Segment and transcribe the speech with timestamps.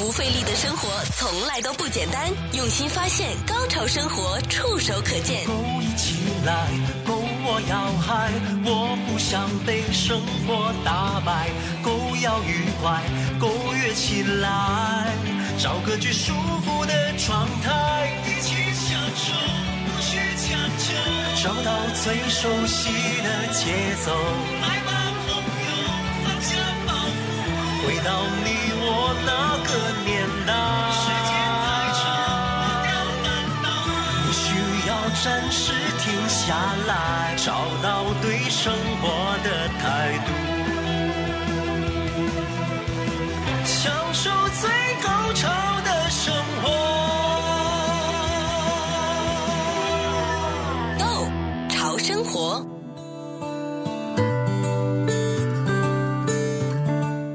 [0.00, 5.44] 不费力的生活从来都不简单，用心发现，高潮生活触手可见。
[5.44, 6.68] 勾一起来，
[7.06, 8.32] 勾我要嗨，
[8.64, 11.50] 我不想被生活打败，
[11.82, 13.02] 勾要愉快，
[13.38, 15.12] 勾跃起来，
[15.58, 16.32] 找个最舒
[16.64, 19.36] 服的状态，一起享受，
[19.84, 20.96] 不需强求，
[21.44, 22.88] 找到最熟悉
[23.20, 24.16] 的节奏，
[24.62, 24.92] 来吧，
[27.90, 28.86] 回到你我
[29.26, 29.70] 那个
[30.06, 30.14] 年
[30.46, 30.54] 代。
[30.94, 31.34] 时间
[31.66, 31.66] 太
[31.98, 31.98] 长，
[34.22, 34.46] 你需
[34.86, 34.90] 要
[35.24, 36.79] 暂时停下来，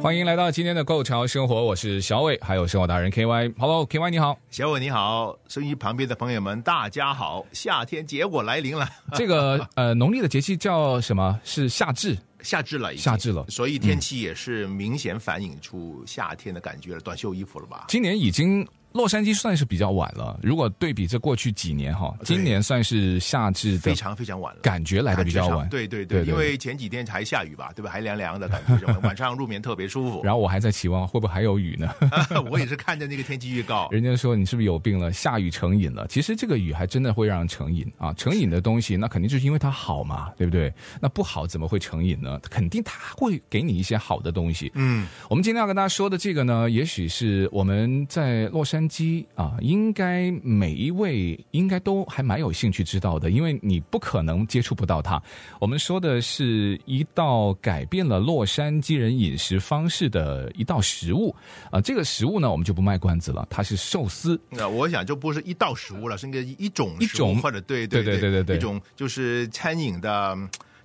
[0.05, 3.51] 欢迎来到今天的《Go 潮生活》，我是小伟，还有生活达人 K Y。
[3.57, 8.87] Hello，K Y 你好，小伟你好，收音机旁边的朋友们大家好，夏天结果来临了。
[9.17, 11.39] 这个呃，农历的节气叫什么？
[11.43, 17.85] 是夏至，夏至了，夏至了，所以天气也是明显反映出夏天的感觉了，嗯、短袖衣服了吧？
[17.87, 18.63] 今年已经。
[18.95, 25.67] 洛杉矶算是比较晚了，如果对比这过去几年哈，今年算是夏至非常非常晚了，感觉来的比较晚。
[25.67, 27.91] 对对对，因为前几天还下雨吧，对吧？
[27.91, 30.21] 还凉凉的感觉， 晚上入眠特别舒服。
[30.23, 31.93] 然后我还在期望会不会还有雨呢？
[32.49, 35.11] 我也是看着那个天气预告， 人家说你是不是有病了？
[35.11, 36.07] 下雨成瘾了。
[36.07, 38.13] 其实这个雨还真的会让人成瘾啊！
[38.13, 40.73] 成瘾的东西，那肯定就是因为它好嘛，对不对？
[41.01, 42.39] 那不好怎么会成瘾呢？
[42.49, 44.71] 肯定它会给你一些好的东西。
[44.75, 49.55] 嗯，我们今天要跟大家说的这个呢，也许是我们在洛杉矶啊。
[49.61, 55.21] 应该每一位应该都还蛮有兴趣知道的，因为你不可能接触不到它。
[55.59, 61.35] 我们说的是一道改变了洛杉矶人饮食方式的一道食物
[61.71, 64.39] 啊，这个食物呢，我们就不卖关子了，它是寿司。
[64.49, 70.37] 那我想就不是一道食物了，是一个一种一种或者对对对对对对一种就是餐饮的。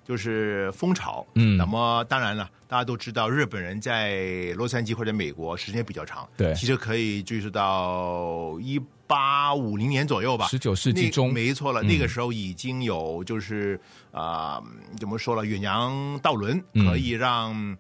[0.05, 13.79] 就是风潮，嗯，那么当然了，大家都知道日本人在洛杉矶或者美国时间比较长，对，其实可以追溯到一八五零年左右吧，十九世纪中，没错了，嗯，那个时候已经有就是
[14.11, 14.65] 啊，呃，
[14.99, 17.77] 怎么说了，远洋道轮可以让，嗯，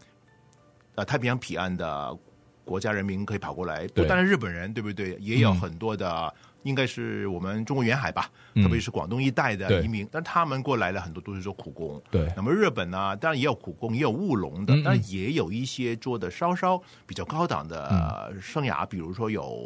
[0.94, 2.16] 呃太平洋彼岸的
[2.64, 5.16] 国家人民可以跑过来，不但是日本人，对不对？
[5.20, 6.32] 也有很多的。
[6.64, 11.98] 嗯应该是我们中国沿海吧，特别是广东一带的移民，嗯、但他们过来了很多都是做苦工。
[12.10, 19.56] 对，那么日本呢，当然也有苦工，也有务农的，但也有一些做的稍稍比较高档的生涯，嗯、比如说有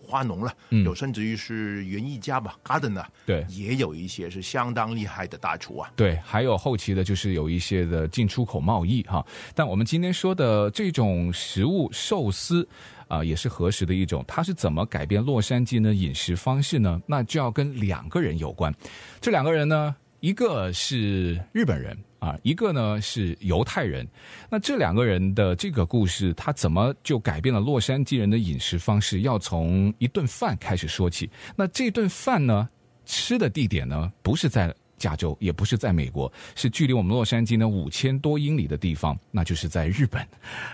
[0.00, 3.04] 花农了，嗯、有甚至于是园艺家吧，gardener。
[3.26, 5.90] 对，也有一些是相当厉害的大厨啊。
[5.96, 9.26] 对，还有后期的，就是有一些的进出口贸易哈。
[9.56, 12.68] 但我们今天说的这种食物寿司。
[13.14, 14.24] 啊、也是何时的一种？
[14.26, 17.00] 它是怎么改变洛杉矶的饮食方式呢？
[17.06, 18.74] 那就要跟两个人有关。
[19.20, 24.06] 这两个人呢，一个是日本人啊，一个呢是犹太人。
[24.50, 29.20] 那这两个人的这个故事，他怎么就改变了洛杉矶人的饮食方式？
[29.20, 31.30] 要从一顿饭开始说起。
[31.54, 32.68] 那这顿饭呢，
[33.04, 34.74] 吃的地点呢，不是在。
[34.96, 40.26] 加州也不是在美国，是距离我们洛杉矶呢五千多英里的地方，那就是在日本。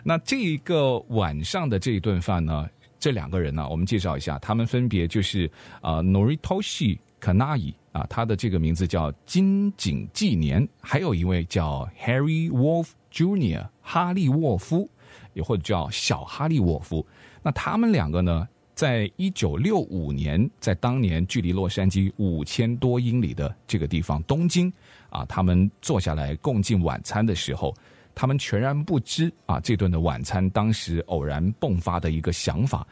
[0.05, 5.51] 那这一个晚上的这一顿饭呢，这两个人呢，我们介绍一下，他们分别就是
[5.83, 13.67] 呃 Noritoshi Kanai 啊，他的这个名字叫金井纪年，还有一位叫 Harry Wolf Jr.
[13.83, 14.89] 哈利沃夫，
[15.33, 17.05] 也或者叫小哈利沃夫。
[17.43, 18.47] 那他们两个呢，
[18.81, 24.73] 在一九六五年，在当年距离洛杉矶五千多英里的这个地方东京
[25.11, 27.75] 啊，他们坐下来共进晚餐的时候，
[28.15, 32.87] 他们全然不知啊，这顿的晚餐当时偶然迸发的一个想法，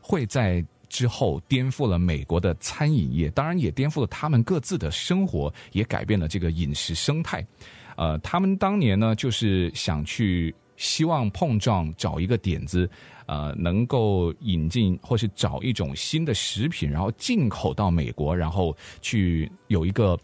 [0.00, 7.46] 会在之后颠覆了美国的餐饮业，当然也颠覆了他们各自的生活，也改变了这个饮食生态。
[7.94, 10.54] 呃，他们当年呢，就是想去。
[10.78, 12.86] 希望碰撞找一个点子，
[13.26, 20.18] 呃，能够引进或是找一种新的食品，然后进口到美国，然后去有一个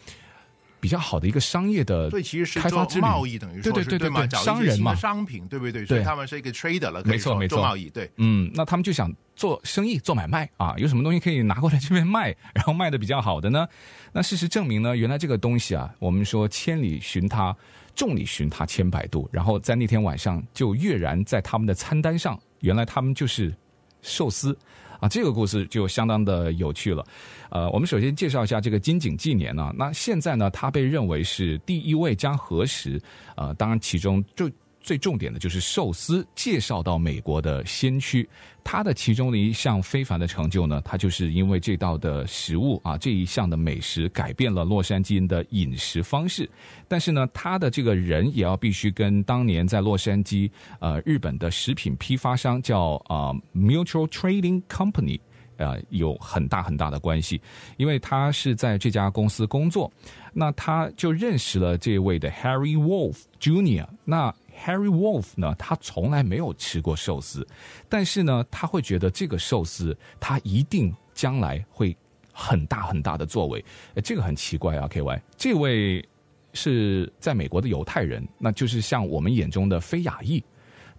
[0.81, 5.85] 比较好的一个商业的对，其实是做贸易，等于说是对对对对，商人嘛，商品对不对？
[5.85, 13.67] 所以他们是一个 trader 了，没错没错，做贸易对，嗯，那他们就想做生意做买卖啊，有什么东西可以拿过来这边卖，然后卖的比较好的呢？
[14.13, 17.57] 那事实证明呢，原来这个东西啊，我们说千里寻他。
[17.95, 23.55] 众里寻他千百度，然后在那天晚上就跃然在他们的餐单上，原来他们就是
[24.01, 24.57] 寿司
[24.99, 25.09] 啊！
[25.09, 27.05] 这个故事就相当的有趣了。
[27.51, 33.01] 呃，我们首先介绍一下这个金井纪年呢，那现在呢，它被认为是第一位将何时，
[33.37, 34.51] 呃，当然其中就
[34.83, 38.29] 最重点的就是寿司介绍到美国的先驱。
[38.65, 46.49] 他的其中的一项非凡的成就呢，他就是因为这道的食物啊，这一项的美食改变了洛杉矶的饮食方式。
[46.87, 55.19] 但是呢，他的这个人也要必须跟当年在洛杉矶呃日本的食品批发商叫啊、呃、Mutual Trading Company。
[55.59, 57.41] 呃，有很大很大的关系，
[57.77, 59.93] 因为他是在这家公司工作，
[60.33, 63.87] 那他就认识了这位的 Harry Wolf Jr.。
[64.05, 64.35] 那
[64.65, 67.47] Harry Wolf 呢，他从来没有吃过寿司，
[67.89, 71.97] 但是呢，他会觉得这个寿司他一定将来会
[72.33, 73.65] 很大很大的作为。
[74.05, 76.07] 这个很奇怪啊，KY，这位
[76.53, 80.43] 是在美国的犹太人，那就是像我们眼中的非亚裔，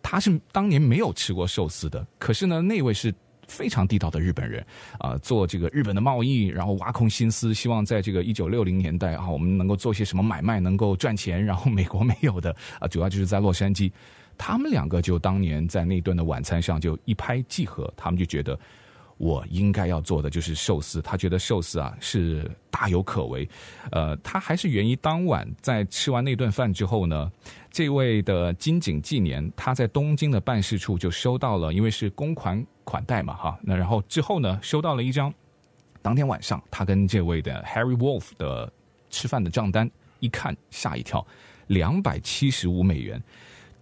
[0.02, 3.14] 他是当年没有吃过寿司的，可是呢，那位是。
[3.48, 4.66] 非常地道的日本人
[5.00, 11.44] 啊、做这个日本的贸易，然后挖空心思，希望在这个一九六零年代啊，我们能够做些什么买卖，能够赚钱。
[11.44, 13.92] 然后美国没有的啊、主要就是在洛杉矶，
[14.38, 18.58] 他们两个就当年在那顿的晚餐上就一拍即合，他们就觉得。
[19.18, 23.48] 我应该要做的就是寿司，他觉得寿司啊是大有可为，
[23.92, 27.32] 呃，他还是源于当晚在吃完那顿饭之后呢，
[27.72, 35.34] 这位的金井纪年他在东京的办事处就收到了，因为是公款款待嘛哈，那然后之后呢收到了一张，
[36.02, 38.72] 当天晚上他跟这位的 Harry Wolf 的
[39.10, 39.90] 吃饭的账单，
[40.20, 41.26] 一看吓一跳，
[41.68, 43.22] 两百七十五美元。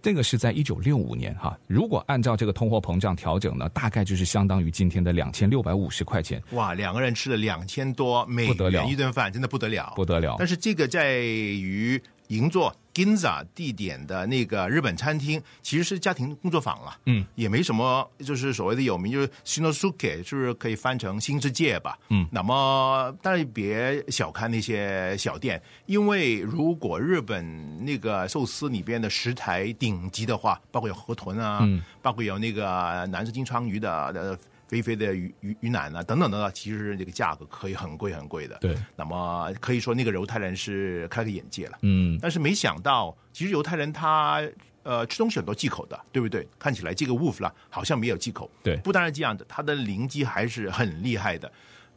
[0.00, 6.42] 这个是在一九六五年哈，如果按照这个通货膨胀调整呢，大概就是相当于今天的两千六百五十块钱。
[6.50, 10.34] 哇，两个人吃了两千多美元一顿饭，真的不得了，不得了。
[10.40, 34.38] 但是这个在于银座 Ginza 地点的那个日本餐厅，其实是家庭工作坊了，嗯，也没什么，就是所谓的有名，就是 Shinosuke，就是可以翻成新世界吧，嗯，那么但是别小看那些小店，因为如果日本那个寿司里边的食材顶级的话，包括有河豚啊，嗯，包括有那个南势金枪鱼的。
[34.72, 38.56] 飞飞的鱼鱼鱼腩啊，等等等等，其实这个价格可以很贵很贵的。
[38.58, 41.76] 对，那么可以说那个犹太人是开了眼界了。
[41.82, 44.42] 嗯，但是没想到，其实犹太人他
[44.82, 46.48] 呃吃东西很多忌口的，对不对？
[46.58, 48.50] 看起来这个 Wolf 啦，好像没有忌口。
[48.62, 51.52] 对，不单是这样的，他的灵机还是很厉害的，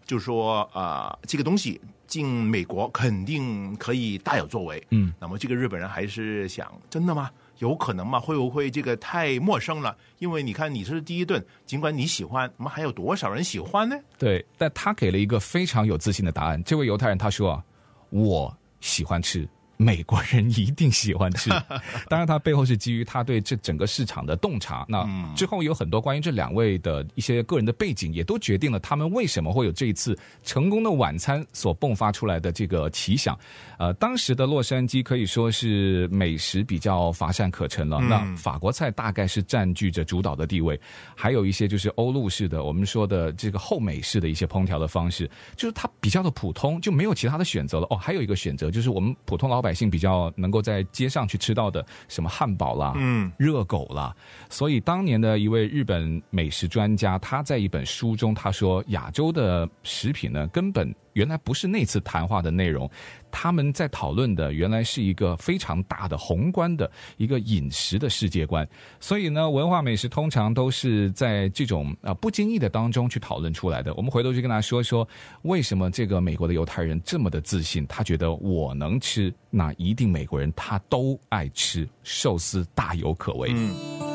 [0.05, 4.85] 就是说啊、呃，这个东西进美国肯定可以大有作为。
[4.89, 7.31] 嗯，那么这个日本人还是想，真的吗？
[7.59, 8.19] 有可能吗？
[8.19, 9.95] 会不会这个太陌生了？
[10.19, 13.95] 因为你看，你是第一顿，尽管你喜欢，我们还有多少人喜欢呢？
[14.17, 16.63] 对，但他给了一个非常有自信的答案。
[16.63, 17.63] 这位犹太人他说，
[18.09, 19.47] 我喜欢吃。
[19.77, 21.49] 美国人一定喜欢吃，
[22.09, 24.85] 当然它背后是基于他对这整个市场的洞察。
[24.87, 25.05] 那
[25.35, 33.37] 之后有很多关于这两位的一些个人的背景，也都决定了他们为什么会有这一次成功的晚餐所迸发出来的这个奇想。
[33.77, 37.99] 呃，当时的洛杉矶可以说是美食比较乏善可陈了。
[37.99, 40.79] 那法国菜大概是占据着主导的地位，
[41.15, 47.87] 还有一些就是欧陆式的，我们说的这个后美式的一些烹调的方式，就是它比较的普通，就没有其他的选择了。
[47.89, 54.15] 哦，还有一个选择就是我们普通老百姓比较能够在街上去吃到的什么汉堡啦，嗯，热狗啦，
[54.49, 60.93] 所以当年的一位日本美食专家，他在一本书中他说，亚洲的食品呢，根本。
[61.15, 62.89] 原来不是那次谈话的内容，
[63.31, 68.67] 他们在讨论的原来是一个非常大的宏观的一个饮食的世界观。
[68.99, 73.93] 所以呢，文化美食通常都是在这种啊不经意的当中去讨论出来的。
[73.95, 75.07] 我们回头去跟他说说，
[75.43, 77.87] 为什么这个美国的犹太人这么的自信？
[77.87, 83.51] 他觉得我能吃，那一定美国人他都爱吃寿司，大有可为。
[83.55, 84.14] 嗯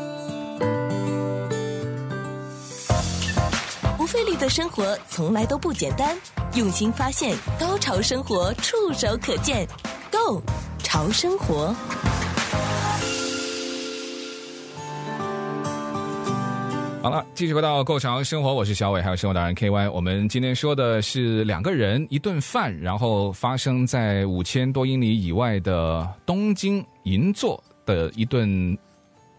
[4.20, 6.14] 不费力的生活从来都不简单，
[6.54, 9.66] 用心发现，高潮生活触手可见
[10.10, 10.42] Go
[10.82, 11.74] 潮生活。
[17.02, 19.90] 好了，继续回到 Go 潮生活，我是小伟，还有生活达人 KY。
[19.90, 28.76] 我们今天说的是两个人一顿饭，然后发生在五千多英里以外的东京银座的一顿。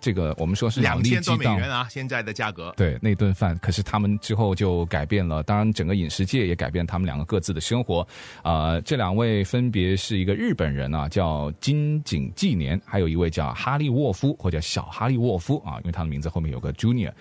[0.02, 2.74] 这个我们说是两千多美元啊，现在的价格。
[2.76, 8.02] 对，那顿饭，可是他们之后就改变了，当然整个饮食界也改变他们两个各自的生活。
[8.42, 17.12] 啊、呃，这两位分别是一个日本人啊，叫金井纪年，还有一位叫哈利沃夫或者小哈利沃夫啊，因为他的名字后面有个 Junior。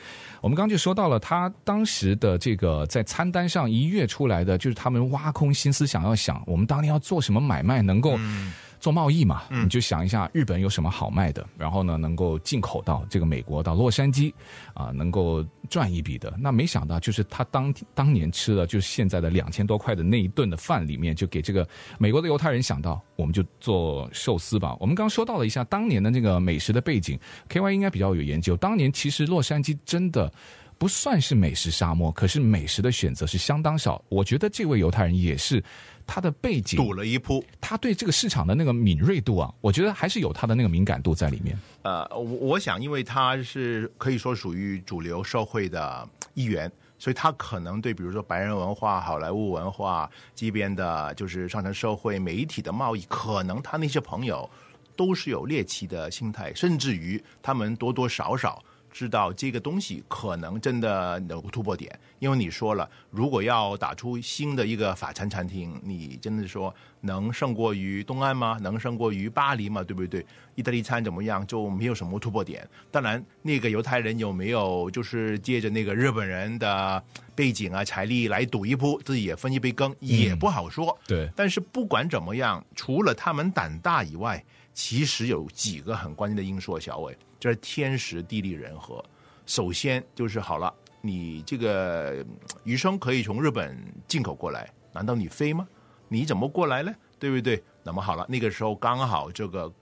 [0.40, 8.16] 我们刚刚就说到了他当时的这个在餐单上一跃出来的，就是他们挖空心思想要想，我们当年要做什么买卖能够。
[8.16, 14.32] 嗯做贸易嘛，你就想一下日本有什么好卖的，然后呢，能够进口到这个美国到洛杉矶，
[14.74, 16.34] 啊，能够赚一笔的。
[16.38, 21.68] 那没想到就是他当当年吃了就是现在的两千多块的那一顿的饭里面，就给这个
[21.98, 24.76] 美国的犹太人想到，我们就做寿司吧。
[24.80, 27.18] 我们刚刚说到了一下当年的那个美食的背景
[27.48, 28.56] ，KY 应该比较有研究。
[28.56, 30.32] 当年其实洛杉矶真的。
[30.78, 34.02] 不算是美食沙漠，可是美食的选择是相当少。
[34.08, 35.62] 我觉得这位犹太人也是
[36.12, 41.56] 他的背景赌了一铺，他对这个市场的那个敏锐度啊，我觉得还是有他的那个敏感度在里面。
[41.82, 54.50] 呃，我我想，因为他是可以说属于主流社会的一员，所以他可能对比如说白人文化、好莱坞文化这边的，就是上层社会媒体的贸易，可能他那些朋友
[54.96, 58.60] 都是有猎奇的心态，甚至于他们多多少少。
[58.90, 68.58] 知道这个东西可能真的有突破点，因为你说了，如果要打出新的一个法餐餐厅，你真的说能胜过于东岸吗？
[68.60, 69.82] 能胜过于巴黎吗？
[69.82, 70.24] 对不对？
[70.54, 71.46] 意大利餐怎么样？
[71.46, 72.68] 就没有什么突破点。
[72.90, 77.02] 当然，那个犹太人有没有就是借着那个日本人的
[77.34, 80.90] 背景啊、财力来赌一铺，自己也分一杯羹，也不好说。
[80.90, 81.30] 嗯、对。
[81.34, 84.44] 但是不管怎么样，除了他们胆大以外，
[84.74, 87.16] 其实有几个很关键的因素，小伟。
[87.40, 89.04] 这是天时地利人和。
[89.46, 92.24] 首先就是好了，你这个
[92.62, 95.66] 鱼生可以从日本进口过来，难道你飞吗？
[96.06, 96.94] 你怎么过来呢？
[97.18, 97.60] 对不对？
[97.82, 99.72] 那么好了，那个时候刚好这个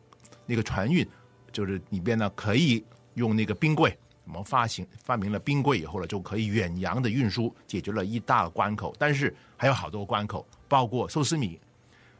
[0.46, 1.06] 那个船运，
[1.52, 2.82] 就是里边呢可以
[3.14, 8.94] 用那个冰柜，我们发行发明了冰柜以后呢，就可以远洋的运输，解决了一大关口。
[8.98, 11.60] 但是还有好多关口，包括寿司米。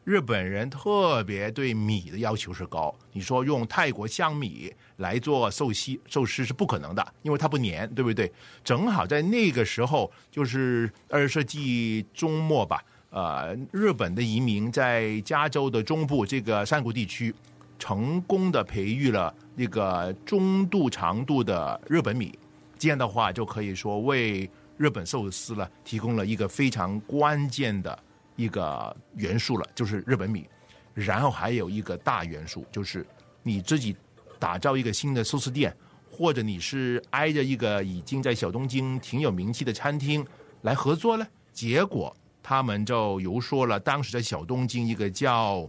[0.08, 8.32] 日本人特别对米的要求是高，你说用泰国香米来做寿司，寿司是不可能的，因为它不粘，对不对？
[8.64, 17.34] 正好在那个时候，就是二十世纪中末吧，呃，日本的移民在加州的中部这个山谷地区，
[17.78, 22.32] 成功的培育了那个中度长度的日本米，
[22.78, 24.48] 这样的话就可以说为
[24.78, 27.98] 日本寿司呢提供了一个非常关键的。
[28.38, 30.49] 一个元素了，就是日本米，
[30.95, 33.04] 然后还有一个大元素，就是
[33.42, 33.97] 你自己
[34.38, 35.76] 打造一个新的寿司店，
[36.09, 40.25] 或者你是挨着一个已经在小东京挺有名气的餐厅
[40.62, 41.26] 来合作呢。
[41.52, 45.68] 结果他们就游说了当时在小东京一个叫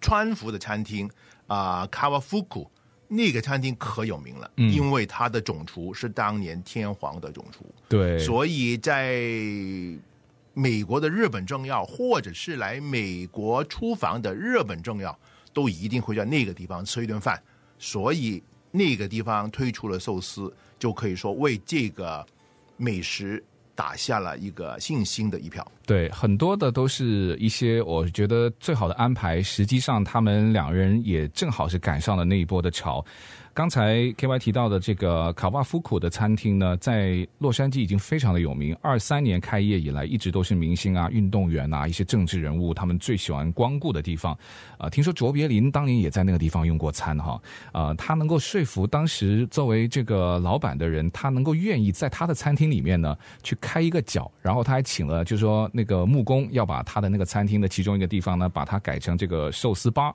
[0.00, 1.10] 川福的餐厅
[1.48, 2.70] 啊，卡瓦福库
[3.08, 9.20] 那个餐厅可有名了，嗯，因为他的总厨是当年天皇的总厨，对，所以在。
[10.58, 15.16] 美国的日本政要，或者是来美国出访的日本政要，
[15.52, 17.40] 都一定会在那个地方吃一顿饭。
[17.78, 22.26] 所以那个地方推出了寿司，就可以说为这个
[22.76, 23.40] 美食
[23.76, 25.64] 打下了一个信心的一票。
[25.86, 29.40] 对，很多的都是一些我觉得最好的安排。
[29.40, 33.06] 实际上，他们两人也正好是赶上了那一波的潮。
[33.58, 38.72] 刚才 KY 提到的这个卡瓦夫库的餐厅呢，在洛杉矶已经非常的有名。
[38.80, 44.38] 二三年开业以来，一直都是明星啊、运动员啊、一些政治人物他们最喜欢光顾的地方。
[44.78, 47.42] 呃，听说卓别林当年也在那个地方用过餐哈。
[47.72, 60.14] 呃，他能够说服当时作为这个老板的人，他能够愿意在他的餐厅里面呢去开一个角，然后他还请了就是说那个木工要把他的那个餐厅的其中一个地方呢，把它改成这个寿司吧。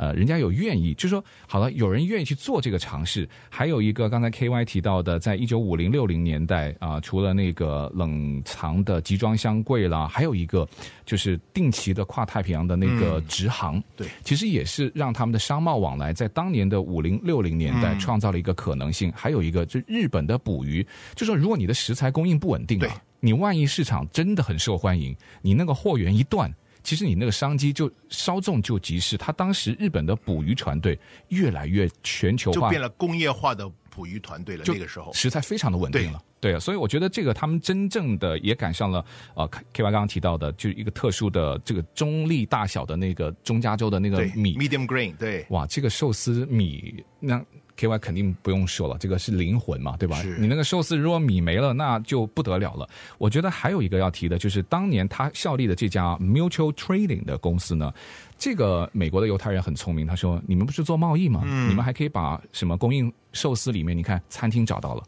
[0.00, 3.28] 呃，人家有愿意，就是说好了，有人愿意去做这个尝试。
[3.50, 10.66] 还有一个，刚才 KY 提到的，在一九五零六零年代啊、呃，除了那个冷藏的集装箱柜啦，还有一个
[11.04, 13.76] 就是定期的跨太平洋的那个直航。
[13.76, 19.10] 嗯、对，其实也是让他们的商贸往来在当年的五零六零年代创造了一个可能性。
[19.10, 22.80] 嗯、还有一个，就日本的捕鱼，就说如果你的食材供应不稳定
[23.20, 26.50] 你万一市场真的很受欢迎，你那个货源一断。
[26.82, 34.64] 其实你那个商机就稍纵就即逝，他当时日本的捕鱼船队越来越全球化，就变了工业化的捕鱼团队了。
[34.66, 47.44] 那个时候食材非常的稳定了，对，啊，所以我觉得这个他们真正的也赶上了呃，KY 刚刚提到的，就是一个特殊的这个中粒大小的那个中加州的那个米，medium grain，对，哇，这个寿司米那。
[47.80, 50.20] KY 肯定不用说了，这个是灵魂嘛，对吧？
[50.38, 52.86] 你那个寿司如果米没了，那就不得了了。
[53.16, 57.92] 我觉得还有一个要提的，就是当年他效力的这家 Mutual Trading 的公司呢，
[58.38, 61.42] 这个美国的犹太人很聪明，他说：“你们不是做贸易吗？
[61.46, 65.02] 嗯、你们还可以把什么供应寿司里面，你看餐厅找到了。”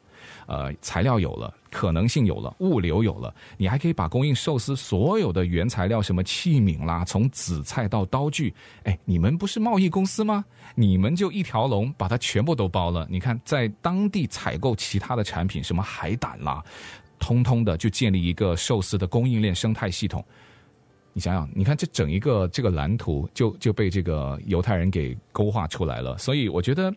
[0.46, 8.52] 呃，材料有了，可能性有了，物流有了，你还可以把供应寿司所有的原材料，什么器皿啦，从紫菜到刀具，
[8.84, 10.44] 哎，你们不是贸易公司吗？
[10.74, 13.06] 你们就一条龙把它全部都包了。
[13.10, 16.62] 你看，在当地采购其他的产品，什么海胆啦，
[17.18, 20.24] 通通的就建立一个寿司的供应链生态系统。
[21.12, 26.16] 你想想，你看这整一个这个蓝图就就被这个犹太人给勾画出来了。
[26.16, 26.90] 所以我觉得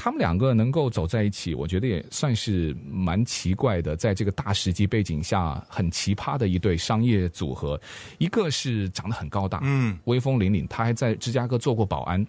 [0.00, 7.78] 他们两个能够走在一起，我觉得也算是蛮奇怪的，在这个大时机背景下，很奇葩的一对商业组合。
[8.18, 12.24] 一个是长得很高大，嗯，威风凛凛，他还在芝加哥做过保安，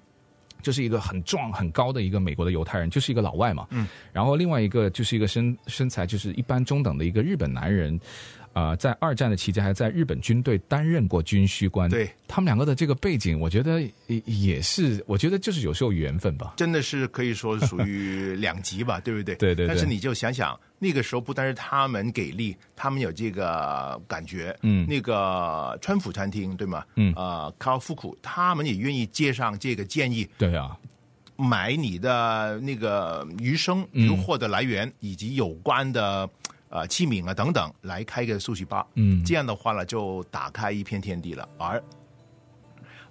[0.64, 3.88] 就是一个很壮很高的一个美国的犹太人，就是一个老外嘛，嗯。
[4.12, 8.00] 然后另外一个就是一个身身材就是一般中等的一个日本男人。
[8.54, 11.90] 啊、呃，在二战的期间，还在日本军队担任过军需官。
[11.90, 16.54] 对，他们两个的这个背景，我觉得也也是，我觉得就是有时候缘分吧。
[16.58, 19.36] 真的是可以说属于两极吧， 对不对？
[19.36, 19.68] 对对对。
[19.68, 24.56] 但是你就想想，那个时候不单是他们给力，他们有这个感觉。
[24.62, 24.86] 嗯。
[24.88, 26.84] 那个川府餐厅对吗？
[26.96, 27.14] 嗯。
[27.16, 30.28] 呃，卡夫库他们也愿意接上这个建议。
[30.38, 30.76] 对啊。
[31.36, 36.30] 买你的那个鱼生鱼货的来源、嗯、以及有关的。
[36.70, 38.86] 呃，器皿啊等等，来开个寿喜吧。
[38.94, 41.50] 嗯，这样的话呢，就打开一片天地了。
[41.58, 41.84] 而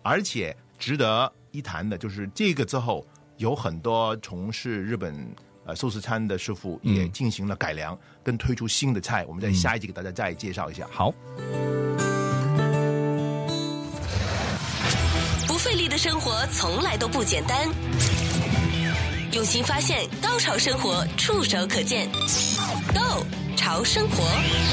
[0.03, 3.05] 而且值得一谈的就是，这个之后
[3.37, 5.13] 有很多从事日本
[5.65, 9.25] 呃寿司餐的师傅也进行了改良，嗯、跟推出新的菜。
[9.27, 10.87] 我们在下一集给大家再介绍一下。
[10.91, 11.13] 好，
[15.49, 17.69] 不费力的生活从来都不简单，
[19.33, 22.09] 用心发现，高潮生活触手可见
[22.99, 23.25] Go。
[23.55, 24.25] 潮生活，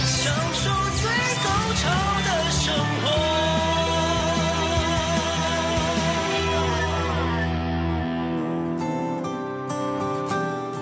[0.05, 1.09] 享受最
[1.43, 1.89] 高潮
[2.25, 3.11] 的生活。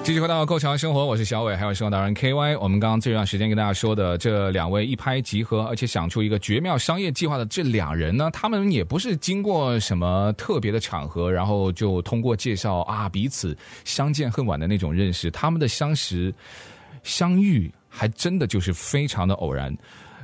[0.04, 2.58] 继续回到《Go 潮生活》，我是小伟，还有生活达人 KY。
[2.60, 16.34] 我们刚刚这段时间跟大家说的这两位一拍即合，而且想出一个绝妙商业计划的这两人呢，他们也不是经过什么特别的场合，然后就通过介绍啊彼此相见恨晚的那种认识，他们的相识
[17.04, 17.72] 相遇。
[17.96, 19.72] 还真的就是非常的偶然。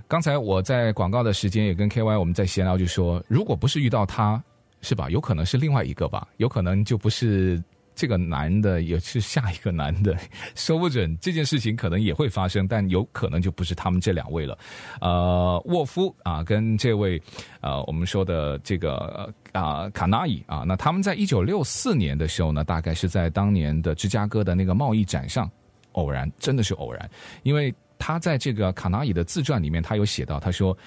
[0.08, 4.44] 刚才我在广告的时间也跟 KY 我们在闲聊，就说如果不是遇到他，
[4.82, 5.08] 是吧？
[5.12, 10.18] 有可能是另外一个吧，有可能就不是这个男的，也是下一个男的，
[10.56, 14.58] 说不准这件事情可能也会发生，但有可能就不是他们这两位了。
[15.00, 17.22] 呃，沃夫啊，跟这位
[17.62, 25.48] 呃我们说的这个啊、卡纳伊啊，那他们在一九六四年的时候呢，大概是在当年的芝加哥的那个贸易展上。
[25.94, 27.10] 偶然，真的是偶然，
[27.44, 30.78] 因为他在这个卡纳伊的自传里面，他有写到，他说。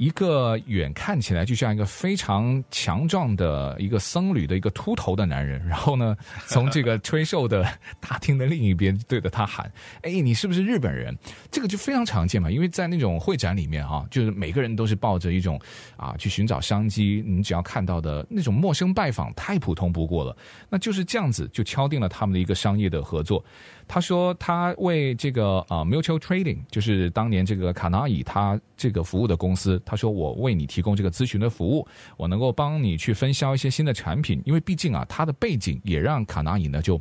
[0.00, 6.16] 一个远看起来就像一个非常强壮的一个僧侣的一个秃头的男人，然后呢，
[6.48, 11.14] 从这个吹兽的大厅的另一边对着他喊：“哎，你是不是日本人？”
[11.52, 15.60] 这个就非常常见嘛，因为在那种会展里面啊，就是每个人都是抱着一种
[15.98, 20.34] 啊去寻找商机，你只要看到的那种陌生拜访太普通不过了，
[20.70, 23.44] 那就是这样子就敲定了他们的一个商业的合作。
[23.88, 29.80] 他说他为这个啊 Mutual Trading，就是当年这个卡纳伊他这个服务的公司。
[29.84, 37.00] 他说：“我为你提供这个咨询的服务，我能够帮你去分销一些新的产品，因为毕竟啊，他的背景也让卡纳伊呢就，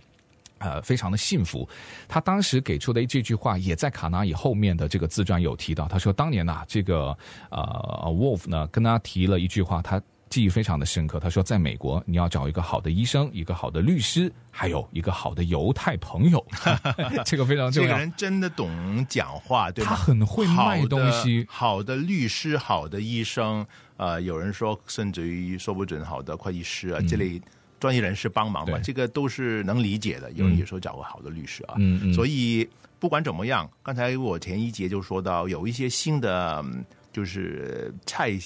[0.58, 1.68] 呃，非常的信服。
[2.08, 5.88] 他当时给出的这句话，也在卡纳伊后面的这个自传有提到。
[5.88, 7.18] 他说，当年呐、啊，这个
[7.50, 11.20] 呃，Wolf 呢跟他提了一句话，他。”记忆非常的深刻。
[11.20, 16.46] 他说，在美国，你要找一个好的医生，一个好的律师，还有一个好的犹太朋友，
[17.26, 17.90] 这个非常重要。
[17.90, 19.92] 这个人真的懂讲话，对吧？
[19.92, 21.46] 他很会卖东西。
[21.50, 23.66] 好的，好的律师，好的医生，
[23.98, 27.42] 呃，有人说，甚至于说不准，好的会计师啊，嗯、这类
[27.80, 30.32] 专业人士帮忙吧，这个都是能理解的。
[30.34, 32.14] 有人也说找个好的律师啊，嗯嗯。
[32.14, 36.64] 所以不管怎么样，刚才我前一节就说到，有一些新的
[37.12, 38.40] 就是菜。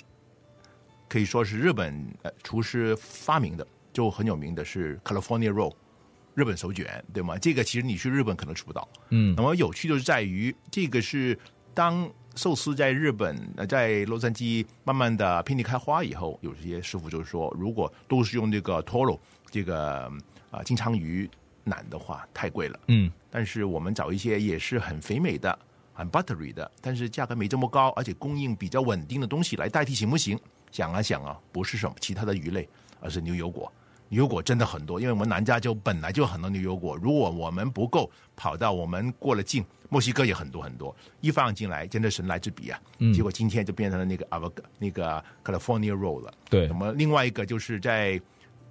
[1.13, 5.71] 可以说是日本呃厨师发明的，就很有名的是 California Roll，
[6.33, 7.37] 日本手卷，对吗？
[7.37, 8.89] 这个其实你去日本可能吃不到。
[9.09, 11.37] 嗯，那么有趣就是在于，这个是
[11.71, 19.19] 当寿司在日本呃在洛杉矶慢慢的遍地开花以后，有些师傅就是说，如果都是用这个 Toro
[19.51, 20.11] 这个
[20.49, 21.29] 啊金枪鱼
[21.65, 22.79] 腩的话，太贵了。
[22.87, 25.59] 嗯，但是我们找一些也是很肥美的、
[25.93, 30.39] 很 buttery 的，但是价格没这么高，而且供应比较稳定的东西来代替，行不行？
[30.73, 32.67] 想啊想啊，不是什么其他的鱼类，
[32.99, 33.71] 而是牛油果。
[34.09, 36.97] 牛油果真的很多，因为我们南加州本来就很多牛油果。
[36.97, 40.95] 如果我们不够，跑到我们过了境，墨西哥也很多很多。
[41.21, 42.81] 一放进来，真的神来之笔啊！
[42.97, 46.33] 嗯，结果今天就变成了那个 Ava 那个 California Roll 了。
[46.49, 48.19] 对，那么另外一个就是在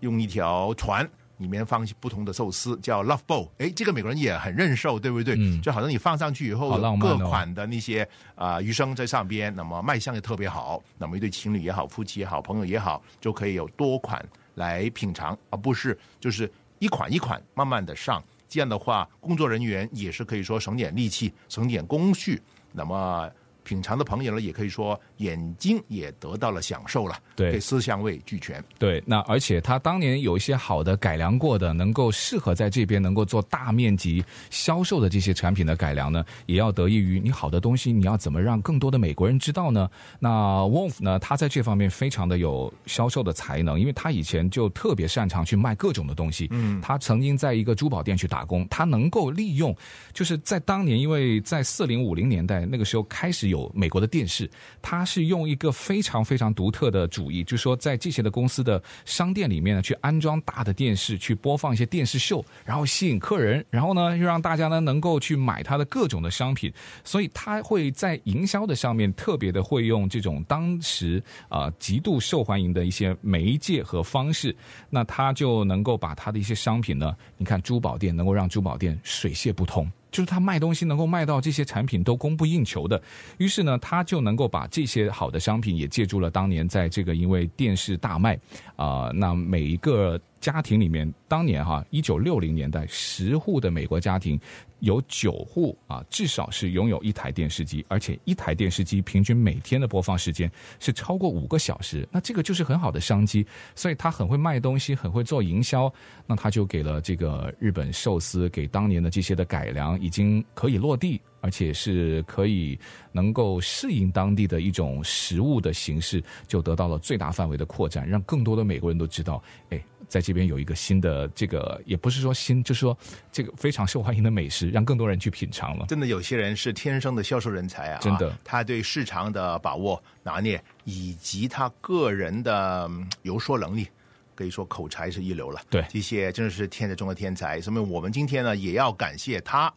[0.00, 1.08] 用一条船。
[1.38, 3.48] 里面放不同的寿司，叫 Love Boat。
[3.58, 5.34] 哎，这个美国人也很认受，对不对？
[5.36, 8.02] 嗯，就好像你放上去以后，各款的那些
[8.34, 10.82] 啊、呃、鱼生在上边，那么卖相也特别好。
[10.98, 18.22] 那么一对情侣也好，夫妻也好，朋友也好，就可以有多款来品尝，而不是就是一款一款慢慢的上。
[18.48, 22.40] 这样的话，工作人员也是可以说省点力气，省点工序。
[22.70, 23.30] 那么
[23.64, 28.62] 品尝的朋友呢，也可以说眼睛也得到了享受了，对，色香味俱全。
[28.78, 39.88] 对，那而且他当年有一些好的改良过的，能够适合在这边能够做大面积销售的这些产品的改良呢，也要得益于你好的东西，你要怎么让更多的美国人知道呢？
[40.18, 40.28] 那
[40.64, 46.48] Wolf 呢，他在这方面非常的有销售的才能，因为他以前就特别擅长去卖各种的东西。
[46.50, 49.72] 嗯，他曾经在一个珠宝店去打工，他能够利用，
[50.12, 53.51] 就是在当年，因为在四零五零年代那个时候开始。
[53.52, 66.72] 有美国的电视，他是用一个非常非常独特的主意，就是说在这些的公司的商店里面呢，去安装大的电视，去播放一些电视秀，然后吸引客人，然后呢又让大家呢能够去买他的各种的商品，
[67.04, 74.56] 所以他会在营销的上面特别的会用这种当时啊、极度受欢迎的一些媒介和方式，
[74.88, 79.86] 那他就能够把他的一些商品呢，你看珠宝店能够让珠宝店水泄不通。
[80.12, 83.02] 就是他卖东西能够卖到这些产品都供不应求的，
[83.38, 88.38] 于是呢，他就能够把这些好的商品也借助了当年在这个因为电视大卖
[88.76, 90.20] 啊、那每一个。
[90.42, 94.36] 家庭里面，当年哈，一九六零年代，十户的美国家庭
[94.82, 102.06] 有九户啊，至少是拥有一台电视机，而且一台电视机平均每天的播放时间是超过五个小时。
[102.10, 105.92] 那这个就是很好的商机，所以他很会卖东西，很会做营销。
[106.26, 112.76] 那他就给了这个日本寿司，给当年的这些的改良，已经可以落地，而且是可以
[113.12, 119.40] 能够适应当地的一种食物的形式，就得到了最大范围的扩展，让更多的美国人都知道，
[119.70, 119.80] 哎。
[120.12, 122.94] 在这边有一个新的这个，也不是说新，就是说
[123.32, 125.86] 这个非常受欢迎的美食，让更多人去品尝了。
[125.86, 127.98] 真的，有些人是天生的销售人才啊！
[127.98, 132.90] 真的，他对市场的把握、拿捏，以及他个人的
[133.22, 133.88] 游说能力，
[134.34, 135.62] 可以说口才是一流了。
[135.70, 137.58] 对，这些真的是天才中的天才。
[137.58, 139.72] 所以，我们今天呢，也要感谢他，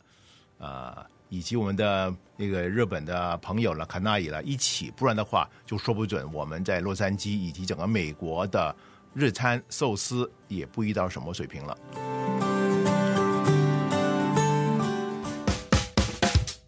[0.57, 0.97] 呃，
[1.29, 8.75] 以及我们的那个日本的朋友了，卡纳伊了，一起，不然的话，就说不准我们在洛杉矶以及整个美国的。
[9.15, 11.77] 日餐寿司也不一到什么水平了。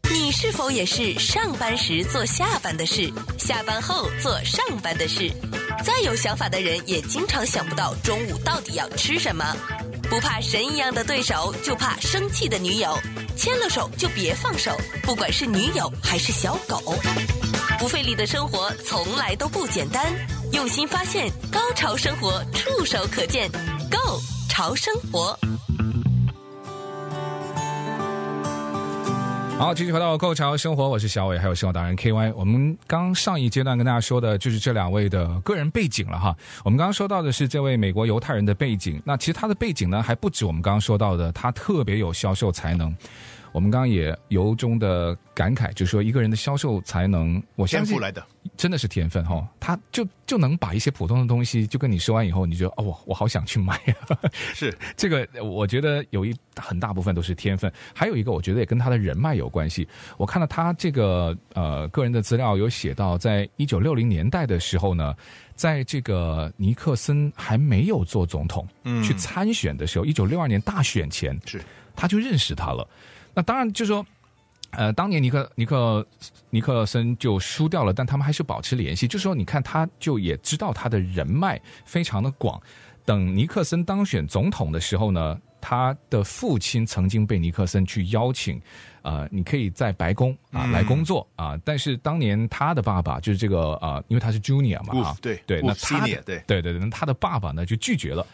[0.10, 5.30] 你是否也是上班时做下班的事，下班后做上班的事？
[5.84, 9.46] 再有想法的人也经常想不到中午到底要吃什么。
[10.10, 12.98] 不怕神一样的对手，就怕生气的女友。
[13.36, 14.72] 牵了手就别放手，
[15.04, 16.96] 不管是女友还是小狗。
[17.78, 20.12] 不费力的生活从来都不简单，
[20.54, 23.50] 用心发现，高潮生活触手可见
[23.92, 25.38] Go 潮生活。
[29.60, 32.32] 好，继续回到《Go 潮生活》，我是小伟，还有生活达人 K Y。
[32.34, 36.36] 我们刚上一阶段跟大家说的就是这两位的个人背景了哈。
[36.64, 42.96] 我们刚刚说到的是这位美国犹太人的背景，那其实他的背景呢还不止我们刚刚说到的，他特别有销售才能。
[43.52, 53.76] 我们刚刚也由衷的感慨，就是说一个人的销售才能，我相信来的真的是天分哈，他就就能把一些普通的东西，就跟你说完以后，你觉得哦，我好想去买
[54.08, 54.18] 啊。
[54.32, 59.88] 是 这个，我觉得有一很大部分都是天分，还有一个我觉得也跟他的人脉有关系。
[60.18, 65.14] 我看到他这个呃个人的资料有写到，在一九六零年代的时候呢，
[65.56, 71.62] 在这个尼克森还没有做总统，嗯，去参选的时候，一九六二年大选前是
[71.96, 72.88] 他就认识他了。
[73.38, 74.04] 那当然，就是说，
[74.72, 76.04] 呃，当年尼克尼克
[76.50, 79.08] 尼克森就输掉了，但他们还是保持联系。
[79.08, 82.60] 就是说，你看，他就也知道他的人脉非常的广。
[83.06, 88.60] 等尼克森当选总统的时候呢，他的父亲曾经被尼克森去邀请，
[89.04, 91.56] 呃，你可以在白宫啊来工作啊。
[91.64, 96.16] 但是当年他的爸爸就是这个啊，因为他是 Junior 嘛，啊，对对，那他对
[96.48, 98.26] 对对对，那他的爸爸呢就拒绝了。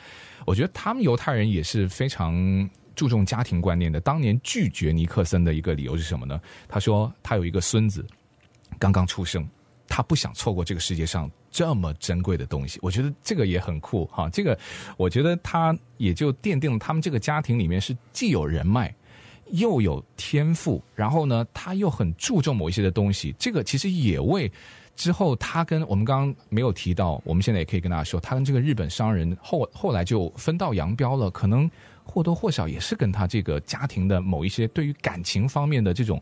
[0.46, 2.70] 我觉得他们犹太人也是非常。
[2.96, 6.40] 注重家庭观念的，当年拒绝尼克森的一个理由是什么呢？
[6.68, 8.06] 他说他有一个孙子
[8.78, 9.48] 刚刚出生，
[9.88, 12.80] 他不想错过这个世界上这么珍贵的东西。
[12.82, 14.58] 我觉得这个也很酷哈，这个
[14.98, 18.94] 我觉得他也就奠定了他们这个家庭里面是既有人脉
[19.52, 23.36] 又有天赋，然后呢他又很注重某一些的东西。
[23.38, 24.52] 这个其实也为
[24.96, 31.70] 之后他跟我们刚刚没有提到，我们现在也可以跟大家说，他跟这个日本商人后后来就分道扬镳了，可能。
[32.06, 36.22] 或多或少也是跟他这个家庭的某一些对于感情方面的这种，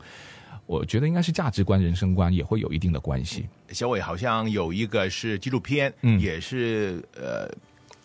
[0.67, 3.49] 我觉得应该是价值观、人生观也会有一定的关系。
[3.69, 7.51] 小伟好像有一个是纪录片，嗯，也是呃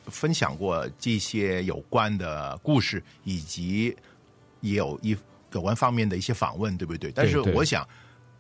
[0.07, 3.95] 分享过这些有关的故事，以及
[4.63, 5.15] 也有一
[5.53, 7.13] 有关方面的一些访问，对不对？
[7.15, 7.87] 但是我想，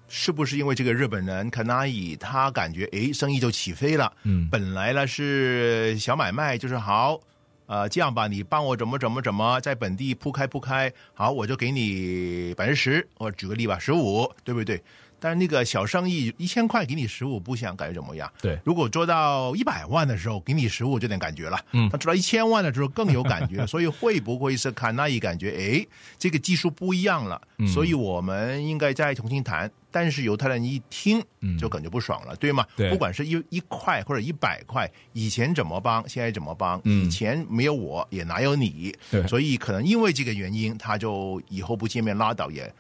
[0.08, 4.12] 是不是因为这个日本人卡纳伊他感觉哎生意就起飞了？
[4.24, 7.20] 嗯，本来呢是小买卖，就是好。
[7.68, 14.80] 呃，这样吧，你帮我怎么怎么怎么在本地铺开铺开，好，我就给你百分之十，我举个例吧，十五，对不对？
[15.26, 18.32] 但是那个小生意一千块给你十五，不想感觉怎么样？
[18.40, 21.58] 对，如果做到一百万的时候给你十五，就点感觉了。
[21.72, 23.56] 嗯，他做到一千万的时候更有感觉。
[23.66, 25.50] 所以会不会是卡纳伊感觉？
[25.50, 25.84] 哎，
[26.16, 27.42] 这个技术不一样了，
[27.74, 29.68] 所以我们应该再重新谈。
[29.90, 31.20] 但是犹太人一听
[31.58, 32.64] 就感觉不爽了，嗯、对吗？
[32.76, 36.80] 对，不管是一一块或者一百块，以前怎么帮，现在怎么帮？
[36.84, 38.94] 以前没有我也哪有你？
[39.10, 42.72] 对，所以可能因为这个原因，他就以后不见面拉倒也。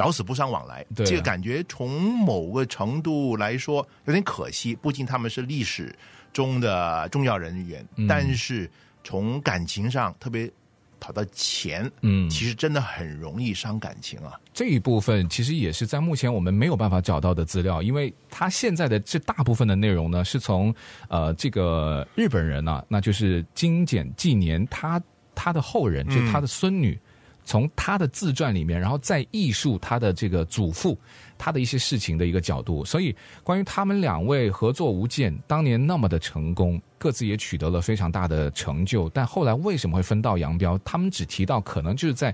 [0.00, 4.74] 老死不相往来，这个感觉从某个程度来说有点可惜。
[4.76, 5.94] 毕竟他们是历史
[6.32, 8.70] 中的重要人员，嗯、但是
[9.04, 10.50] 从感情上，特别
[10.98, 14.40] 跑到钱，嗯，其实真的很容易伤感情啊。
[14.54, 20.74] 这一部分其实也是在目前我们没有办法找到的资料，因为他现在的这大部分的内容呢，是从
[21.08, 24.98] 呃这个日本人啊，那就是金简纪年他
[25.34, 26.94] 他的后人，就是他的孙女。
[26.94, 27.06] 嗯
[27.50, 30.96] 从他的自传里面，然后再艺术他的这个祖父，
[31.36, 32.84] 他的一些事情的一个角度。
[32.84, 40.78] 所以，关于他们两位合作无间，当年那么的成功，各自也取得了非常大的成就，但后来为什么会分道扬镳？
[40.84, 42.32] 他们只提到可能就是在。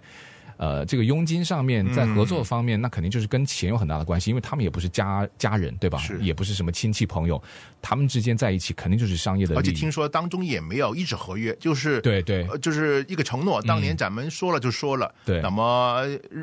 [0.56, 5.98] 呃，这个佣金上面，在合作方面，嗯、那肯定就是跟钱有很大的关系，因为他们也不是家家人，对吧？
[5.98, 7.42] 是，也不是什么亲戚朋友，
[7.82, 9.54] 他们之间在一起肯定就是商业的。
[9.54, 13.60] 而且听说当中也没有一纸合约，就是对对，就是一个承诺。
[13.62, 15.42] 当年咱们说了就说了，对、嗯。
[15.42, 16.02] 那么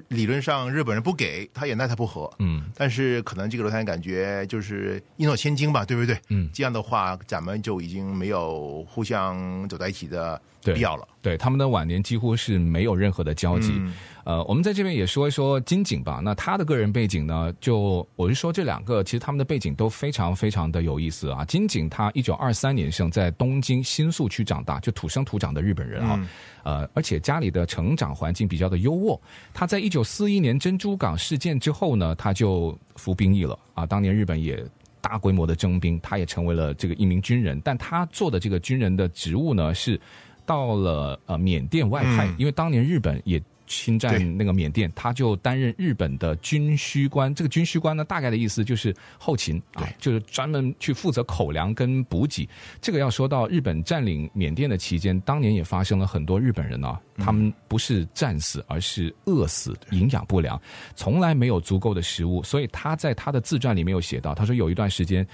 [0.09, 2.31] 理论上日本人不给，他也奈他不何。
[2.39, 2.65] 嗯。
[2.75, 6.17] 但是可能这个罗台感觉就是一诺千金吧，对不对？
[6.29, 6.49] 嗯。
[6.53, 10.39] 这样的话，咱们就已经没有互相走在一起的。
[10.63, 13.71] 必要了，对，他们的晚年几乎是没有任何的交集。
[13.75, 16.21] 嗯、呃，我们在这边也说一说金井吧。
[16.23, 17.53] 那他的个人背景呢？
[17.59, 21.43] 就我是说这两个，其实他们的背景都非常非常的有意思啊。
[21.45, 26.15] 金井他一九二三年生，在东京新宿区长大，就土生土长的日本人啊。
[26.63, 29.19] 嗯、呃，而且家里的成长环境比较的优渥。
[29.53, 33.85] 他在一九四一年珍珠港事件之后呢，他就服兵役了啊。
[33.85, 34.63] 当年日本也
[35.01, 37.59] 大规模的征兵，他也成为了这个一名军人。
[37.61, 39.99] 但他做的这个军人的职务呢是。
[40.45, 47.33] 到了呃缅甸外派，嗯、因为当年日本也侵占那个缅甸，他就担任日本的军需官。
[47.33, 52.47] 这个军需官呢，大概的意思就是后勤对啊，就是专门去负责口粮跟补给。
[52.81, 60.61] 这个要说到日本占领缅甸的期间，当年也发生了很多日本人呢、啊，他们不是战死，而是饿死，营养不良，
[60.93, 62.43] 从来没有足够的食物。
[62.43, 65.25] 所以他在他的自传里面有写到，他说有一段时间。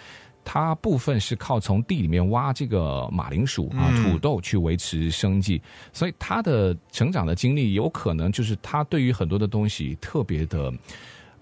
[0.44, 5.62] 他部分是靠从地里面挖这个马铃薯啊、土豆去维持生计，嗯、
[5.94, 10.74] 所以他的成长的经历有可能就是他对于很多的东西特别的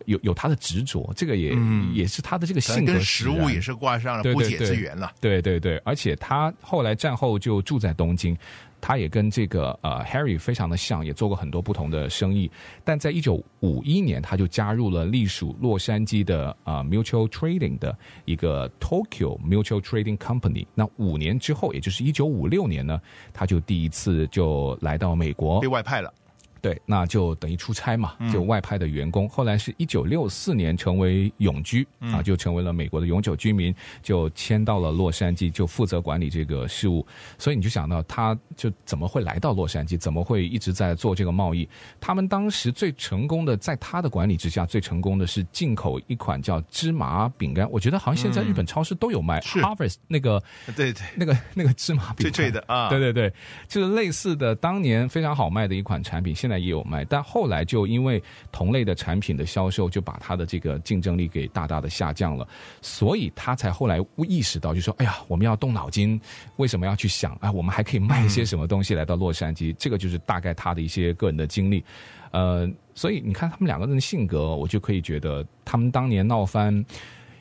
[0.06, 2.94] 有有他的执着，这个也、嗯、也是他的这个性格。
[2.94, 5.12] 跟食物也是挂上了不解之缘了。
[5.20, 8.38] 对对对，而且他后来战后就住在东京。
[8.80, 12.50] 他也跟这个呃 Harry 非常的像，也做过很多不同的生意。
[12.84, 20.68] 但在一九五一年，他就加入了隶属洛杉矶的啊、呃、Mutual Trading 的一个 Tokyo Mutual Trading Company。
[20.76, 23.02] 那五年之后，也就是一九五六年呢，
[23.34, 26.14] 他就第一次就来到美国，被外派了。
[26.62, 29.26] 对，那就等于出差嘛，就外派的员工。
[29.26, 37.06] 嗯、后来是一九六四年成为永居、嗯、啊，就成为了美国的永久居民，就迁到了洛杉矶，就负责管理这个事务。
[37.38, 39.98] 所以你就想到，他就怎么会来到洛杉矶？
[39.98, 41.68] 怎么会一直在做这个贸易？
[42.00, 47.70] 他们当时最成功的，在他的管理之下，最成功的是进口一款叫芝麻饼干。
[47.70, 50.42] 我觉得好像现在日本超市都有卖、嗯、，Harvest 那个，
[50.76, 53.34] 对对，那个那个芝麻饼干，脆脆的啊，对对对，
[53.68, 56.34] 就是类似的，当年非常好卖的一款产品。
[56.34, 62.48] 现现在也有卖，但后来就因为同类的产品的销售，就把它的这个竞争力给大大的下降了，
[62.82, 66.18] 所以他才后来意识到，就说：“哎呀，我们要动脑筋，
[66.56, 67.36] 为什么要去想？
[67.42, 71.84] 哎，我们还可以卖一些什么东西来到洛杉矶？”这个就是大概他的一些个人的经历。
[72.32, 76.86] 呃，所以你看他们两个人的性格，我就可以觉得他们当年闹翻。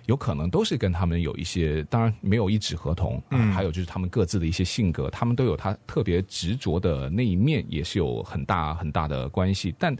[0.06, 9.74] 有可能都是跟他们有一些，当然没有一纸合同，嗯，还有就是他们各自的一些性格，他们都有他特别执着的那一面，也是有很大很大的关系。
[9.78, 9.96] 但，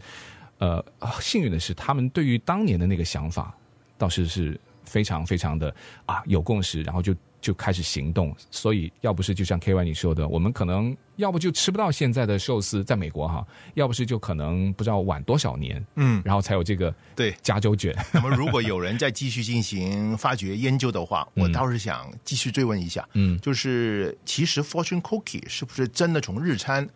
[0.57, 0.83] 呃，
[1.21, 3.55] 幸运的是，他们对于当年的那个想法，
[3.97, 5.73] 倒是是非常非常的
[6.05, 7.15] 啊有共识，然后就。
[7.39, 13.45] 就开始行动，所以要不是就像 K Y 你说的，我们可能要不就吃不到现在的寿司，在美国哈，
[13.75, 17.35] 要不是就可能不知道晚多少年，嗯，然后才有这个对。
[17.41, 17.95] 加州卷。
[18.11, 26.87] 那么如果有人再继续进行发掘研究的话，我倒是想继续追问一下，嗯，就是其实 Fortune Cookie 是不是真的从日餐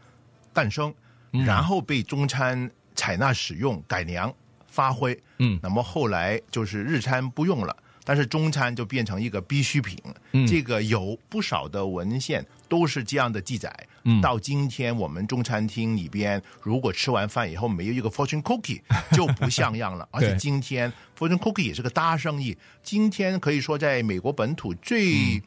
[0.51, 0.93] 诞生，
[1.33, 4.33] 嗯、然后被中餐采纳使用改良
[4.67, 7.77] 发挥，嗯，那么后来就是日餐不用了。
[8.11, 9.97] 但是中餐就变成一个必需品，
[10.33, 18.81] 嗯、这个有不少的文献都是这样的记载，嗯，到今天我们中餐厅里边，如果吃完饭以后没有一个 fortune cookie
[19.13, 20.05] 就不像样了。
[20.11, 25.41] 而且今天 fortune cookie 也是个大生意，今天可以说在美国本土最、嗯。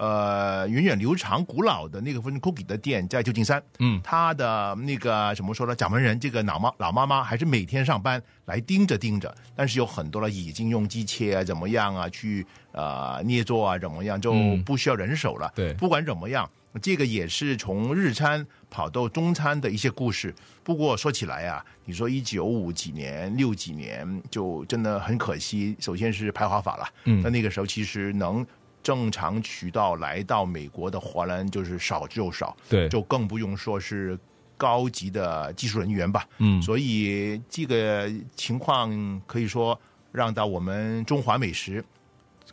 [0.00, 5.76] 呃，源远流长、古老的那个 fortune cookie 的店在旧金山，嗯，他的那个怎么说呢？
[5.76, 14.32] 掌门人这个老妈老妈妈还是每天上班来盯着盯着，但是有很多了已经用机器啊，怎么样啊，去呃捏做啊，怎么样就
[14.64, 15.52] 不需要人手了。
[15.54, 20.34] 对，不管怎么样，这个也是从日餐跑到中餐的一些故事。
[20.64, 25.76] 不过说起来啊，你说一九五几年、六几年，就真的很可惜。
[25.78, 28.46] 首先是排华法了，嗯，那那个时候其实能。
[28.82, 34.18] 正常渠道来到美国的华人就是少之又少，对，就更不用说是
[34.56, 36.26] 高级的技术人员吧。
[36.38, 39.78] 嗯，所以这个情况可以说
[40.12, 41.84] 让到我们中华美食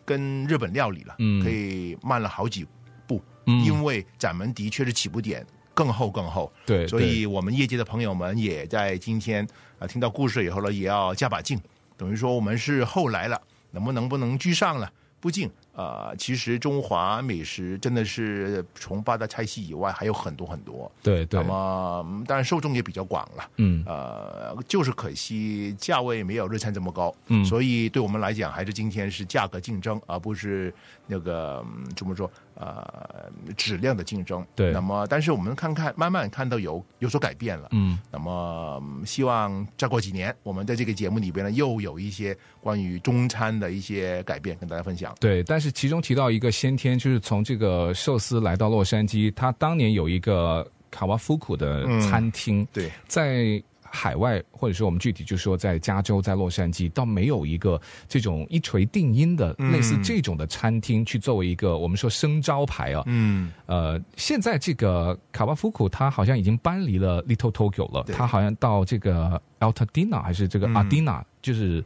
[0.06, 2.66] 跟日本料理了，嗯，可以慢了好几
[3.08, 3.22] 步。
[3.46, 6.52] 嗯，因为咱们的确是起步点更厚更厚。
[6.66, 9.48] 对，所以我们业界的朋友们也在今天
[9.80, 11.58] 啊听到故事以后呢，也要加把劲。
[11.96, 14.92] 等于说我们是后来了，能不能不能居上了？
[15.20, 15.50] 不进。
[15.78, 20.92] 呃，其实中华美食真的是从八大菜系以外还有很多很多。
[21.04, 21.40] 对对。
[21.40, 23.50] 那么当然受众也比较广了。
[23.58, 23.84] 嗯。
[23.86, 27.14] 呃，就是可惜价位没有日餐这么高。
[27.28, 27.46] 嗯。
[27.46, 30.74] 所以对我们来讲，还是今天是价格竞争，而不是
[31.06, 31.64] 那个
[31.96, 34.44] 怎么说呃质量的竞争。
[34.56, 34.72] 对。
[34.72, 37.68] 那么，但是我们看看，慢慢看到有有所改变了。
[37.74, 38.00] 嗯。
[38.12, 45.16] 那么希望再过几年，我们在这个节目里边呢，又有一些关于中餐的一些改变跟大家分享。
[45.20, 45.67] 对，但是。
[45.72, 63.02] 其中提到一个先天，就是从这个寿司来到洛杉矶，他当年有一个卡瓦夫库的餐厅，嗯、对，在海外或者说我们具体就说在加州，在洛杉矶，倒没有一个这种一锤定音的类似这种的餐厅去作为一个我们说生招牌啊。
[63.06, 71.84] 嗯，呃，现在这个卡瓦夫库他好像已经搬离了 Little Tokyo 了，他好像到这个 Altadena 还是这个 Adina，、嗯、就是。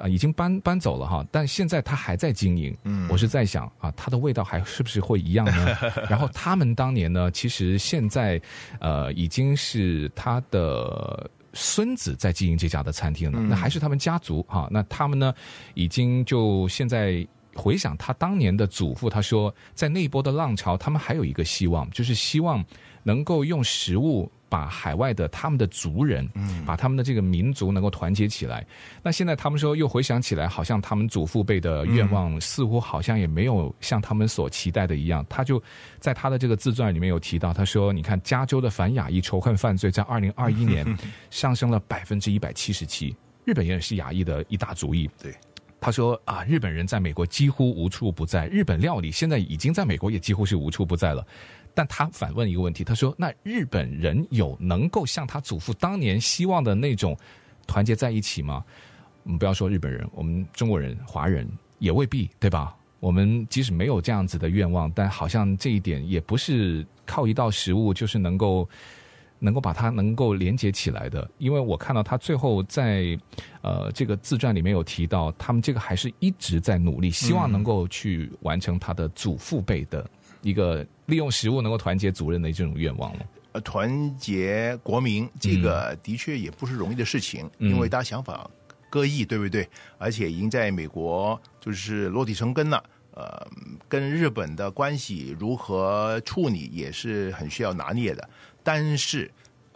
[0.00, 2.76] 啊，已经搬搬走了哈，但现在他还在经营。
[2.84, 5.76] 嗯，我是在想啊，它的味道还是不是会一样呢？
[6.08, 8.40] 然后他们当年呢，其实现在
[8.80, 14.68] 呃已经是他的孙子在经营这家的餐厅了，那还是他们家族哈。
[14.70, 15.34] 那他们呢，
[15.74, 22.64] 已经就现在回想他当年的祖父，他说在那一波的浪潮，他们还有一个希望，就是希望
[23.02, 24.30] 能够用食物。
[24.50, 28.66] 把海外的他们的族人，嗯，把他们的这个民族能够团结起来。
[29.02, 35.24] 那现在他们说又回想起来，好像他们祖父辈的愿望似乎好像也没有像他们所期待的一样。
[35.28, 35.62] 他就
[36.00, 40.84] 在他的这个自传里面有提到，他说：“你看，加州的反亚裔仇恨犯罪在二零二一年
[41.30, 43.14] 上升了百分之一百七十七。
[43.44, 45.32] 日本也是亚裔的一大族裔。”对，
[45.80, 51.24] 他说：“啊，日本人在美国几乎无处不在，日本料理现在已经在美国也几乎是无处不在了。”
[51.80, 57.16] 但他反问一个问题，他说：“那日本人有能够像他祖父当年希望的那种
[57.66, 58.62] 团结在一起吗？
[59.22, 62.76] 我们不要说日本人，我们中国人、华人也未必，对吧？
[62.98, 68.68] 我们即使没有这样子的愿望，但好像这一点也不是靠一道食物就是能够
[69.38, 71.26] 能够把它能够连接起来的。
[71.38, 73.18] 因为我看到他最后在
[73.62, 80.06] 呃这个自传里面有提到，他们这个还是一直在努力，希望能够去完成他的祖父辈的。”
[80.42, 83.26] 一个利用食物能够团结族人的这种愿望了。
[83.52, 88.48] 呃，团结国民这个的确也不是容易的事情，嗯、因为大家想法
[88.88, 89.68] 各异，对不对？
[89.98, 92.82] 而且已经在美国就是落地生根了。
[93.12, 93.44] 呃，
[93.88, 98.30] 跟日本的关系如何处理也是很需要拿捏的。
[98.62, 99.28] 但是，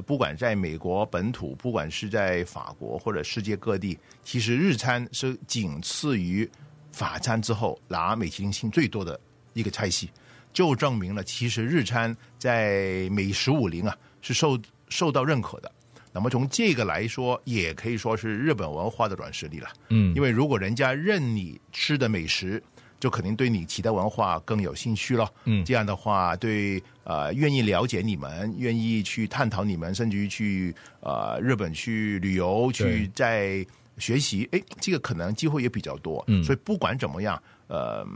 [0.07, 6.48] 不管在美国本土，不管是在法国或者世界各地，其实日餐是仅次于
[6.92, 9.18] 法餐之后拿美其林星最多的
[9.53, 10.09] 一个菜系。
[10.54, 15.70] 就证明了，其实日餐在美食武林啊是受受到认可的。
[16.12, 19.68] 那么从这个来说，也可以说是日本文化的软实力了。
[19.88, 22.62] 嗯，因为如果人家认你吃的美食，
[23.00, 25.28] 就肯定对你其他文化更有兴趣了。
[25.44, 33.66] 嗯，这样的话，对呃愿意了解你们，愿意去探讨你们，甚至于去呃日本去旅游去在
[33.98, 36.22] 学习，哎，这个可能机会也比较多。
[36.28, 37.42] 嗯，所以不管怎么样。
[37.74, 38.06] 呃，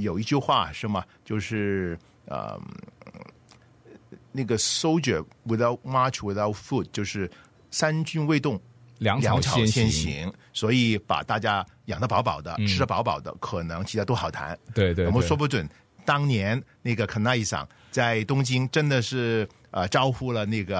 [0.00, 1.04] 有一句话是吗？
[1.24, 2.56] 就是呃，
[4.30, 7.28] 那个 soldier without march without food，就是
[7.70, 8.60] 三军未动，
[8.98, 9.90] 粮草先行。
[9.90, 14.56] 行，所以把大家养得饱饱的，嗯、吃得饱饱的，可能其他都好谈。
[14.72, 15.68] 对对，对，我们说不准
[16.04, 19.48] 当年那那个肯奈伊桑在东京真的是。
[19.70, 20.76] 呃，招呼了那个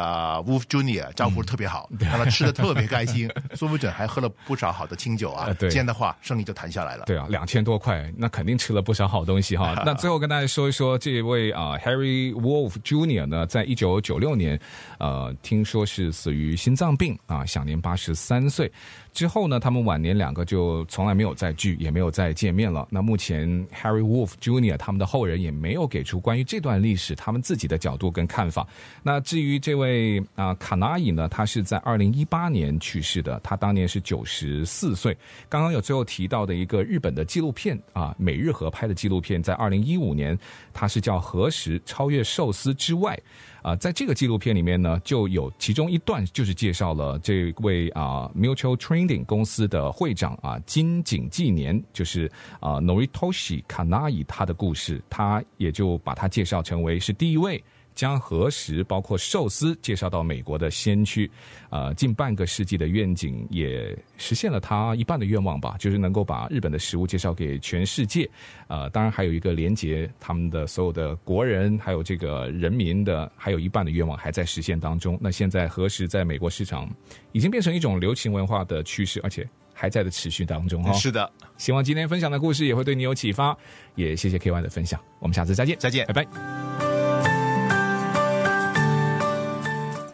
[0.46, 3.28] Wolf Junior，招呼的特别好， 让、嗯、他吃的特别开心。
[3.54, 7.04] 说不准还喝了不少好的清酒啊，这样的话生意就谈下来了。
[7.06, 9.74] 对啊，两千多块，那肯定吃了不少好东西哈。
[9.84, 14.58] 那最后跟大家说一说，这位啊、呃、Harry Wolf Junior 呢，在一九九六年，
[14.98, 18.70] 呃，听说是死于心脏病啊，享年八十三岁。
[19.18, 22.86] 之后呢，他们晚年两个就从来没有再聚，也没有再见面了。
[22.88, 24.76] 那目前 Harry Wolf Jr.
[24.76, 28.64] 他们的后人也没有给出关于这段历史他们自己的角度跟看法。
[29.02, 35.18] 那至于这位啊卡纳伊呢，他是在二零一八年去世的，他当年是九十四岁。
[35.48, 40.38] 刚刚有最后提到的一个日本的纪录片啊，美日合拍的纪录片，在二零一五年，
[40.72, 43.16] 它是叫《何时超越寿司之外》。
[43.60, 52.30] 啊，在这个纪录片里面呢，就有其中一段就是介绍了这位啊 Mutual Train 顶公司的会长啊金井纪年，就是
[52.60, 57.64] 啊 Noritoshi Kanai 他的故事，他也就把他介绍成为是第一位。
[57.98, 61.28] 将何时包括寿司介绍到美国的先驱，
[61.68, 68.30] 呃，近半个世纪的愿景也实现了他一半的愿望吧，就是能够把日本的食物介绍给全世界。
[68.68, 75.18] 呃，当然还有一个连接他们的所有的国人，还有这个人民的，还有一半的愿望还在实现当中。
[75.20, 76.88] 那现在何时在美国市场
[77.32, 79.44] 已经变成一种流行文化的趋势，而且
[79.74, 80.92] 还在的持续当中哈。
[80.92, 83.58] 是的，希望今天分享的故事也会对你有启发，
[83.96, 86.87] 也谢谢 KY 的分享，我们下次再见，再见，拜拜。